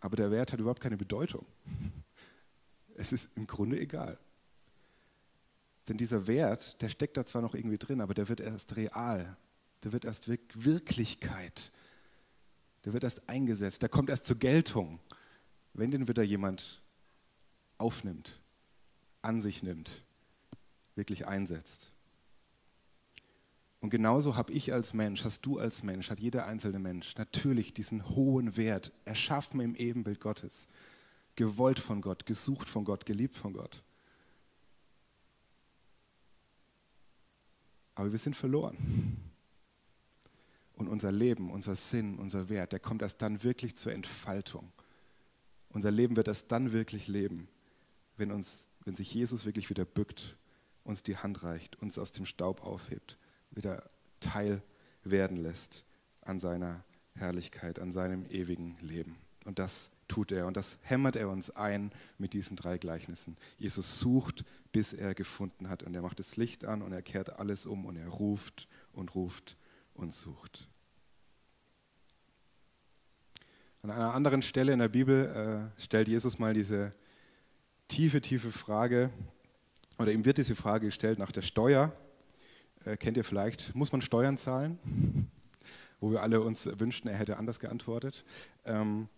[0.06, 1.44] aber der Wert hat überhaupt keine Bedeutung.
[2.94, 4.18] Es ist im Grunde egal.
[5.88, 9.36] Denn dieser Wert, der steckt da zwar noch irgendwie drin, aber der wird erst real,
[9.82, 11.72] der wird erst Wirklichkeit.
[12.84, 15.00] Der wird erst eingesetzt, der kommt erst zur Geltung,
[15.74, 16.80] wenn den wieder jemand
[17.76, 18.38] aufnimmt,
[19.22, 20.02] an sich nimmt,
[20.94, 21.90] wirklich einsetzt.
[23.86, 27.72] Und genauso habe ich als Mensch, hast du als Mensch, hat jeder einzelne Mensch natürlich
[27.72, 30.66] diesen hohen Wert, erschaffen im Ebenbild Gottes,
[31.36, 33.84] gewollt von Gott, gesucht von Gott, geliebt von Gott.
[37.94, 38.76] Aber wir sind verloren.
[40.74, 44.72] Und unser Leben, unser Sinn, unser Wert, der kommt erst dann wirklich zur Entfaltung.
[45.68, 47.46] Unser Leben wird erst dann wirklich leben,
[48.16, 50.36] wenn, uns, wenn sich Jesus wirklich wieder bückt,
[50.82, 53.16] uns die Hand reicht, uns aus dem Staub aufhebt,
[53.56, 53.82] wieder
[54.20, 54.62] Teil
[55.02, 55.84] werden lässt
[56.20, 59.16] an seiner Herrlichkeit, an seinem ewigen Leben.
[59.44, 63.36] Und das tut er und das hämmert er uns ein mit diesen drei Gleichnissen.
[63.58, 67.38] Jesus sucht, bis er gefunden hat und er macht das Licht an und er kehrt
[67.38, 69.56] alles um und er ruft und ruft
[69.94, 70.68] und sucht.
[73.82, 76.92] An einer anderen Stelle in der Bibel äh, stellt Jesus mal diese
[77.86, 79.10] tiefe, tiefe Frage,
[79.98, 81.92] oder ihm wird diese Frage gestellt nach der Steuer.
[82.86, 84.78] Äh, kennt ihr vielleicht, muss man Steuern zahlen?
[86.00, 88.24] Wo wir alle uns wünschten, er hätte anders geantwortet.
[88.64, 89.08] Ähm,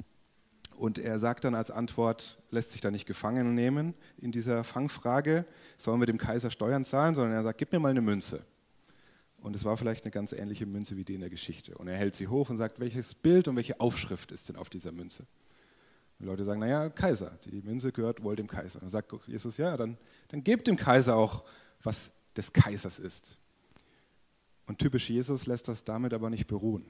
[0.76, 5.44] und er sagt dann als Antwort, lässt sich da nicht gefangen nehmen in dieser Fangfrage,
[5.76, 8.44] sollen wir dem Kaiser Steuern zahlen, sondern er sagt, gib mir mal eine Münze.
[9.40, 11.76] Und es war vielleicht eine ganz ähnliche Münze wie die in der Geschichte.
[11.76, 14.70] Und er hält sie hoch und sagt, welches Bild und welche Aufschrift ist denn auf
[14.70, 15.22] dieser Münze?
[15.22, 17.38] Und die Leute sagen, naja, Kaiser.
[17.44, 18.76] Die Münze gehört wohl dem Kaiser.
[18.76, 21.44] Und dann sagt Jesus, ja, dann, dann gebt dem Kaiser auch,
[21.83, 23.37] was des Kaisers ist.
[24.68, 26.85] Und typisch Jesus lässt das damit aber nicht beruhen.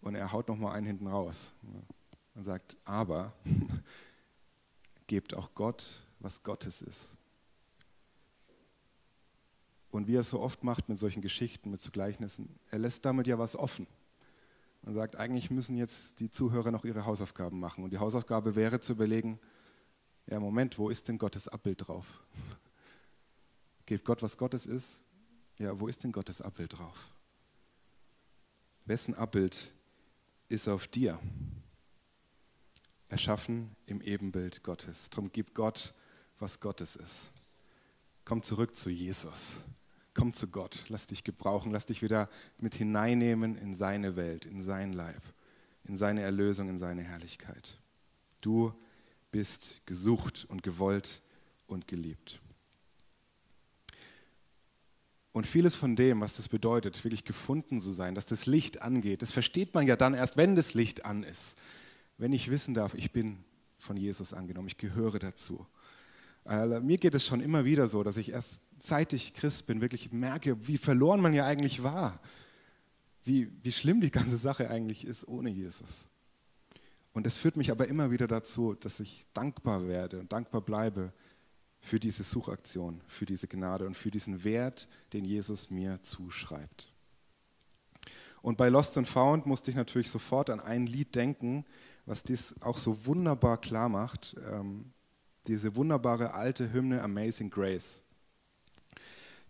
[0.00, 1.52] Und er haut nochmal einen hinten raus
[2.36, 3.32] und sagt, aber
[5.08, 7.12] gebt auch Gott, was Gottes ist.
[9.90, 13.04] Und wie er es so oft macht mit solchen Geschichten, mit so Gleichnissen, er lässt
[13.04, 13.88] damit ja was offen.
[14.82, 17.82] Und sagt, eigentlich müssen jetzt die Zuhörer noch ihre Hausaufgaben machen.
[17.82, 19.40] Und die Hausaufgabe wäre zu überlegen,
[20.28, 22.22] ja Moment, wo ist denn Gottes Abbild drauf?
[23.86, 25.02] Geht Gott, was Gottes ist?
[25.58, 27.08] Ja, wo ist denn Gottes Abbild drauf?
[28.84, 29.72] Wessen Abbild
[30.48, 31.18] ist auf dir?
[33.08, 35.10] Erschaffen im Ebenbild Gottes.
[35.10, 35.94] Darum gibt Gott,
[36.38, 37.32] was Gottes ist.
[38.24, 39.56] Komm zurück zu Jesus.
[40.14, 40.84] Komm zu Gott.
[40.88, 41.72] Lass dich gebrauchen.
[41.72, 42.28] Lass dich wieder
[42.60, 45.22] mit hineinnehmen in seine Welt, in sein Leib,
[45.84, 47.78] in seine Erlösung, in seine Herrlichkeit.
[48.42, 48.72] Du
[49.32, 51.22] bist gesucht und gewollt
[51.66, 52.40] und geliebt.
[55.32, 59.22] Und vieles von dem, was das bedeutet, wirklich gefunden zu sein, dass das Licht angeht,
[59.22, 61.56] das versteht man ja dann erst, wenn das Licht an ist.
[62.16, 63.38] Wenn ich wissen darf, ich bin
[63.78, 65.66] von Jesus angenommen, ich gehöre dazu.
[66.44, 69.80] Also, mir geht es schon immer wieder so, dass ich erst seit ich Christ bin
[69.80, 72.20] wirklich merke, wie verloren man ja eigentlich war.
[73.24, 76.08] Wie, wie schlimm die ganze Sache eigentlich ist ohne Jesus.
[77.12, 81.12] Und das führt mich aber immer wieder dazu, dass ich dankbar werde und dankbar bleibe
[81.80, 86.92] für diese Suchaktion, für diese Gnade und für diesen Wert, den Jesus mir zuschreibt.
[88.42, 91.64] Und bei Lost and Found musste ich natürlich sofort an ein Lied denken,
[92.06, 94.36] was dies auch so wunderbar klar macht.
[94.50, 94.92] Ähm,
[95.46, 98.02] diese wunderbare alte Hymne Amazing Grace,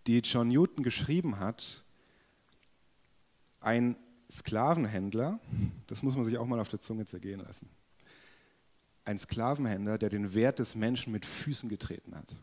[0.07, 1.83] die John Newton geschrieben hat.
[3.61, 3.97] Ein
[4.31, 5.41] Sklavenhändler,
[5.87, 7.69] das muss man sich auch mal auf der Zunge zergehen lassen.
[9.09, 12.37] Ein Sklavenhändler, der den Wert des Menschen mit Füßen getreten hat.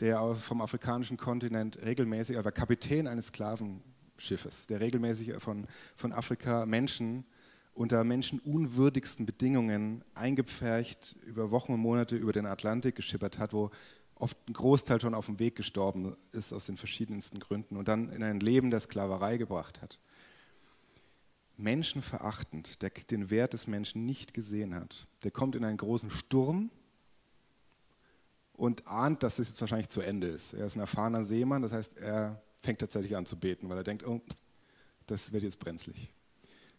[0.00, 6.66] Der vom afrikanischen Kontinent regelmäßig, er war Kapitän eines Sklavenschiffes, der regelmäßig von, von Afrika
[6.66, 7.24] Menschen
[7.72, 13.70] unter menschenunwürdigsten Bedingungen eingepfercht über Wochen und Monate über den Atlantik geschippert hat, wo
[14.16, 18.10] oft ein Großteil schon auf dem Weg gestorben ist aus den verschiedensten Gründen und dann
[18.10, 19.98] in ein Leben der Sklaverei gebracht hat.
[21.62, 26.70] Menschenverachtend, der den Wert des Menschen nicht gesehen hat, der kommt in einen großen Sturm
[28.54, 30.52] und ahnt, dass es jetzt wahrscheinlich zu Ende ist.
[30.52, 33.84] Er ist ein erfahrener Seemann, das heißt, er fängt tatsächlich an zu beten, weil er
[33.84, 34.20] denkt, oh,
[35.06, 36.10] das wird jetzt brenzlig.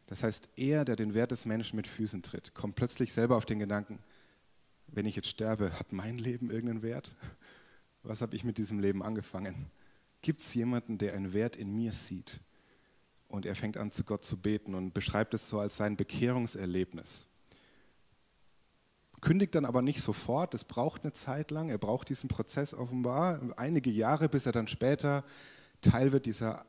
[0.07, 3.45] Das heißt, er, der den Wert des Menschen mit Füßen tritt, kommt plötzlich selber auf
[3.45, 3.99] den Gedanken,
[4.87, 7.15] wenn ich jetzt sterbe, hat mein Leben irgendeinen Wert?
[8.03, 9.71] Was habe ich mit diesem Leben angefangen?
[10.21, 12.41] Gibt es jemanden, der einen Wert in mir sieht?
[13.31, 17.27] Und er fängt an, zu Gott zu beten und beschreibt es so als sein Bekehrungserlebnis.
[19.21, 23.39] Kündigt dann aber nicht sofort, es braucht eine Zeit lang, er braucht diesen Prozess offenbar,
[23.55, 25.23] einige Jahre, bis er dann später
[25.79, 26.65] Teil wird dieser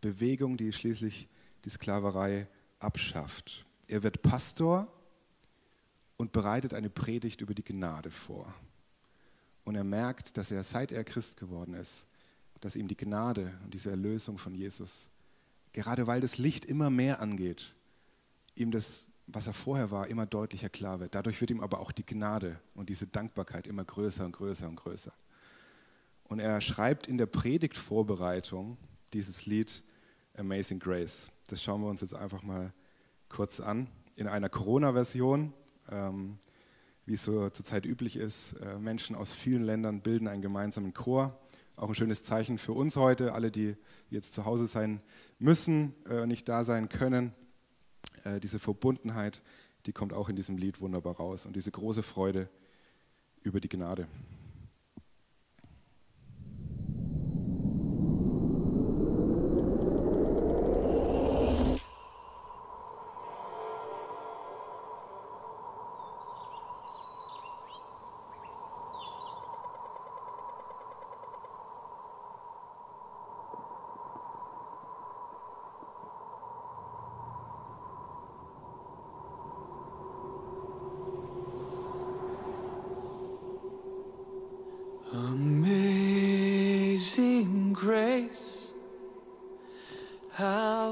[0.00, 1.28] Bewegung, die schließlich
[1.64, 2.46] die Sklaverei
[2.78, 3.66] abschafft.
[3.88, 4.86] Er wird Pastor
[6.16, 8.54] und bereitet eine Predigt über die Gnade vor.
[9.64, 12.06] Und er merkt, dass er, seit er Christ geworden ist,
[12.60, 15.08] dass ihm die Gnade und diese Erlösung von Jesus,
[15.76, 17.74] gerade weil das Licht immer mehr angeht,
[18.54, 21.14] ihm das, was er vorher war, immer deutlicher klar wird.
[21.14, 24.76] Dadurch wird ihm aber auch die Gnade und diese Dankbarkeit immer größer und größer und
[24.76, 25.12] größer.
[26.24, 28.78] Und er schreibt in der Predigtvorbereitung
[29.12, 29.84] dieses Lied
[30.34, 31.30] Amazing Grace.
[31.48, 32.72] Das schauen wir uns jetzt einfach mal
[33.28, 33.86] kurz an.
[34.16, 35.52] In einer Corona-Version,
[35.90, 36.38] ähm,
[37.04, 38.54] wie es so zurzeit üblich ist.
[38.54, 41.38] Äh, Menschen aus vielen Ländern bilden einen gemeinsamen Chor.
[41.76, 43.76] Auch ein schönes Zeichen für uns heute, alle, die
[44.08, 45.02] jetzt zu Hause sein
[45.38, 47.34] müssen, äh, nicht da sein können.
[48.24, 49.42] Äh, diese Verbundenheit,
[49.84, 52.48] die kommt auch in diesem Lied wunderbar raus und diese große Freude
[53.42, 54.08] über die Gnade.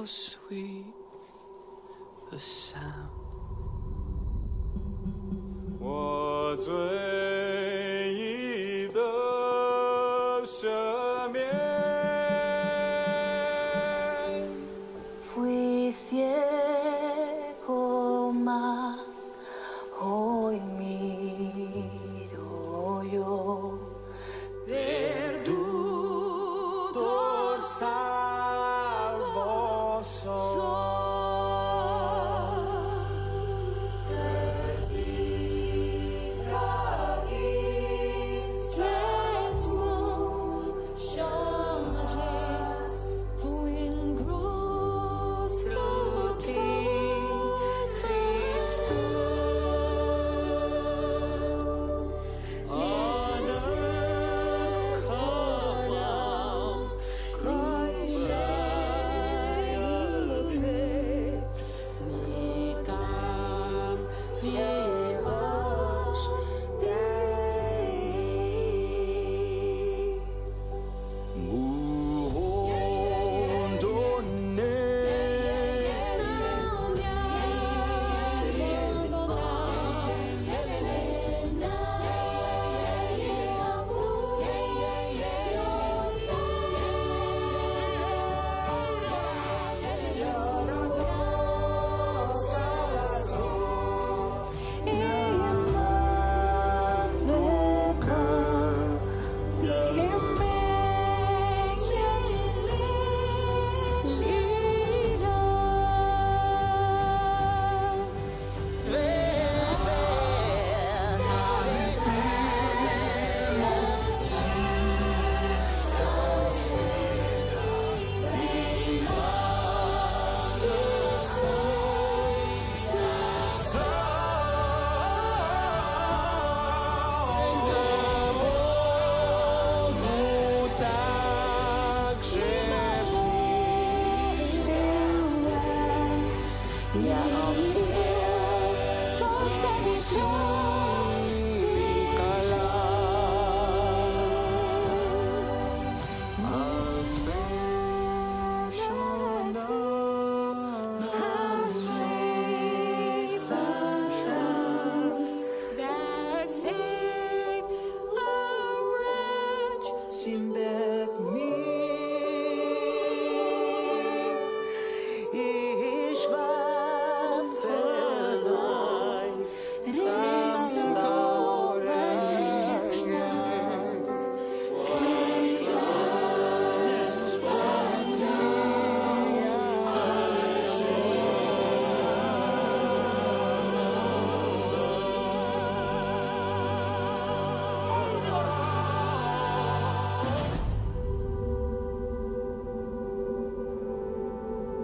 [0.07, 0.85] sweet
[2.31, 3.24] the sound.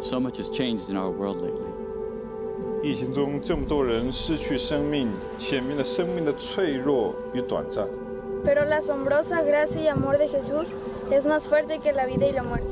[0.10, 1.72] So much has changed in our world lately.
[2.84, 5.10] 疫情中，这么多人失去生命，
[5.40, 7.88] 显明了生命的脆弱与短暂。
[8.44, 10.74] Pero la asombrosa gracia y amor de Jesús
[11.10, 12.68] es más fuerte que la vida y la muerte.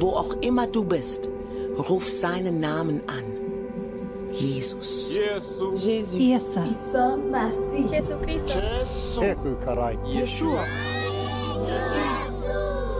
[0.00, 1.28] Wo auch immer du bist,
[1.76, 3.24] ruf seinen Namen an.
[4.32, 5.12] Jesus.
[5.12, 5.84] Jésus.
[7.90, 8.60] Jesucristo.
[10.06, 10.64] Yeshua.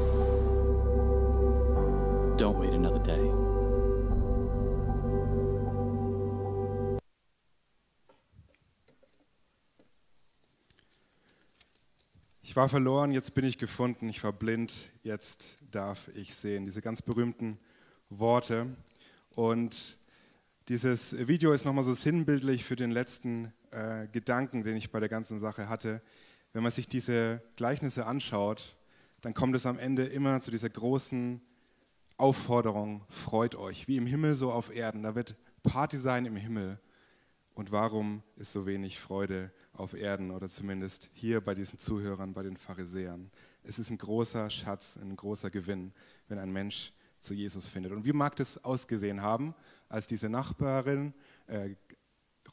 [12.50, 14.08] Ich war verloren, jetzt bin ich gefunden.
[14.08, 14.74] Ich war blind,
[15.04, 16.64] jetzt darf ich sehen.
[16.64, 17.60] Diese ganz berühmten
[18.08, 18.66] Worte.
[19.36, 19.96] Und
[20.66, 25.08] dieses Video ist nochmal so sinnbildlich für den letzten äh, Gedanken, den ich bei der
[25.08, 26.02] ganzen Sache hatte.
[26.52, 28.74] Wenn man sich diese Gleichnisse anschaut,
[29.20, 31.40] dann kommt es am Ende immer zu dieser großen
[32.16, 35.04] Aufforderung, freut euch, wie im Himmel so auf Erden.
[35.04, 36.80] Da wird Party sein im Himmel.
[37.54, 42.42] Und warum ist so wenig Freude auf Erden oder zumindest hier bei diesen Zuhörern, bei
[42.42, 43.30] den Pharisäern?
[43.64, 45.92] Es ist ein großer Schatz, ein großer Gewinn,
[46.28, 47.92] wenn ein Mensch zu Jesus findet.
[47.92, 49.54] Und wie mag das ausgesehen haben,
[49.88, 51.14] als diese Nachbarin
[51.46, 51.74] äh,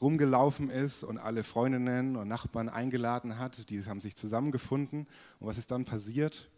[0.00, 3.70] rumgelaufen ist und alle Freundinnen und Nachbarn eingeladen hat?
[3.70, 5.06] Die haben sich zusammengefunden.
[5.38, 6.50] Und was ist dann passiert?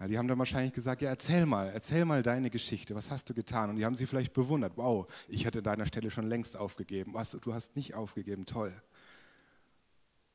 [0.00, 3.28] Ja, die haben dann wahrscheinlich gesagt, ja, erzähl mal, erzähl mal deine Geschichte, was hast
[3.30, 3.70] du getan?
[3.70, 7.14] Und die haben sie vielleicht bewundert, wow, ich hätte deiner Stelle schon längst aufgegeben.
[7.14, 8.72] Was, du hast nicht aufgegeben, toll.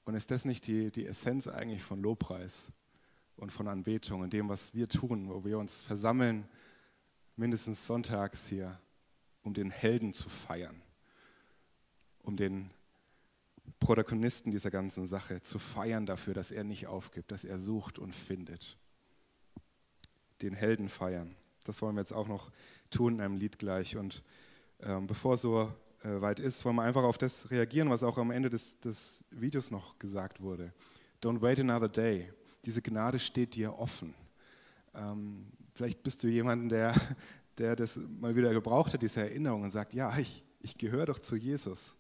[0.06, 2.72] Und ist das nicht die, die Essenz eigentlich von Lobpreis
[3.38, 6.48] und von Anbetung und dem, was wir tun, wo wir uns versammeln,
[7.36, 8.80] mindestens sonntags hier,
[9.42, 10.82] um den Helden zu feiern,
[12.20, 12.70] um den
[13.80, 18.14] Protagonisten dieser ganzen Sache zu feiern dafür, dass er nicht aufgibt, dass er sucht und
[18.14, 18.78] findet
[20.42, 21.36] den Helden feiern.
[21.64, 22.52] Das wollen wir jetzt auch noch
[22.90, 23.96] tun in einem Lied gleich.
[23.96, 24.24] Und
[24.82, 25.74] ähm, bevor so
[26.04, 29.24] äh, weit ist, wollen wir einfach auf das reagieren, was auch am Ende des, des
[29.32, 30.74] Videos noch gesagt wurde.
[31.22, 32.32] Don't wait another day.
[32.66, 34.14] Diese Gnade steht dir offen.
[34.94, 36.94] Ähm, vielleicht bist du jemand, der,
[37.58, 41.20] der das mal wieder gebraucht hat, diese Erinnerung und sagt, ja, ich, ich gehöre doch
[41.20, 41.96] zu Jesus.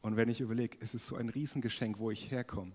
[0.00, 2.72] Und wenn ich überlege, es ist so ein Riesengeschenk, wo ich herkomme.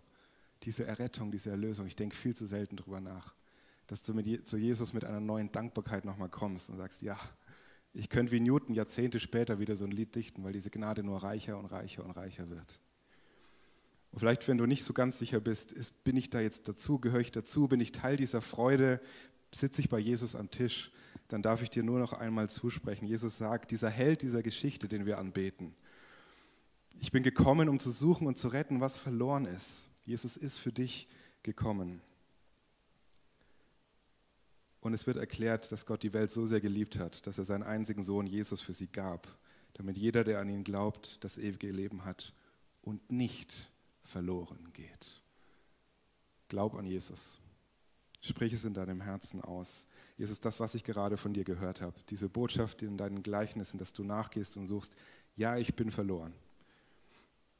[0.63, 1.87] Diese Errettung, diese Erlösung.
[1.87, 3.33] Ich denke viel zu selten drüber nach
[3.87, 7.17] dass du mit, zu Jesus mit einer neuen Dankbarkeit nochmal kommst und sagst, ja,
[7.93, 11.21] ich könnte wie Newton Jahrzehnte später wieder so ein Lied dichten, weil diese Gnade nur
[11.21, 12.79] reicher und reicher und reicher wird.
[14.11, 16.99] Und vielleicht, wenn du nicht so ganz sicher bist, ist, bin ich da jetzt dazu,
[16.99, 18.99] gehöre ich dazu, bin ich Teil dieser Freude,
[19.51, 20.91] sitze ich bei Jesus am Tisch,
[21.27, 23.05] dann darf ich dir nur noch einmal zusprechen.
[23.05, 25.75] Jesus sagt, dieser Held dieser Geschichte, den wir anbeten,
[26.99, 29.89] ich bin gekommen, um zu suchen und zu retten, was verloren ist.
[30.05, 31.07] Jesus ist für dich
[31.41, 32.01] gekommen.
[34.83, 37.63] Und es wird erklärt, dass Gott die Welt so sehr geliebt hat, dass er seinen
[37.63, 39.29] einzigen Sohn Jesus für sie gab,
[39.75, 42.33] damit jeder, der an ihn glaubt, das ewige Leben hat
[42.81, 43.71] und nicht
[44.01, 45.21] verloren geht.
[46.49, 47.39] Glaub an Jesus.
[48.19, 49.87] Sprich es in deinem Herzen aus.
[50.17, 53.93] Jesus, das, was ich gerade von dir gehört habe, diese Botschaft in deinen Gleichnissen, dass
[53.93, 54.97] du nachgehst und suchst,
[55.37, 56.33] ja, ich bin verloren.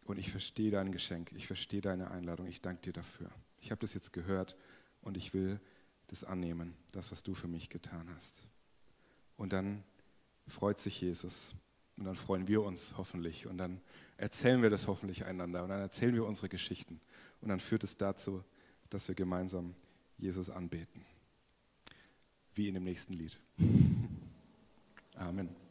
[0.04, 3.32] Und ich verstehe dein Geschenk, ich verstehe deine Einladung, ich danke dir dafür.
[3.62, 4.58] Ich habe das jetzt gehört
[5.00, 5.62] und ich will
[6.08, 8.48] das annehmen, das, was du für mich getan hast.
[9.38, 9.84] Und dann
[10.48, 11.54] freut sich Jesus
[11.98, 13.82] und dann freuen wir uns hoffentlich und dann
[14.18, 17.00] erzählen wir das hoffentlich einander und dann erzählen wir unsere Geschichten
[17.42, 18.44] und dann führt es dazu,
[18.90, 19.76] dass wir gemeinsam
[20.18, 21.06] Jesus anbeten.
[22.56, 23.40] Wie in dem nächsten Lied.
[25.16, 25.63] Amen.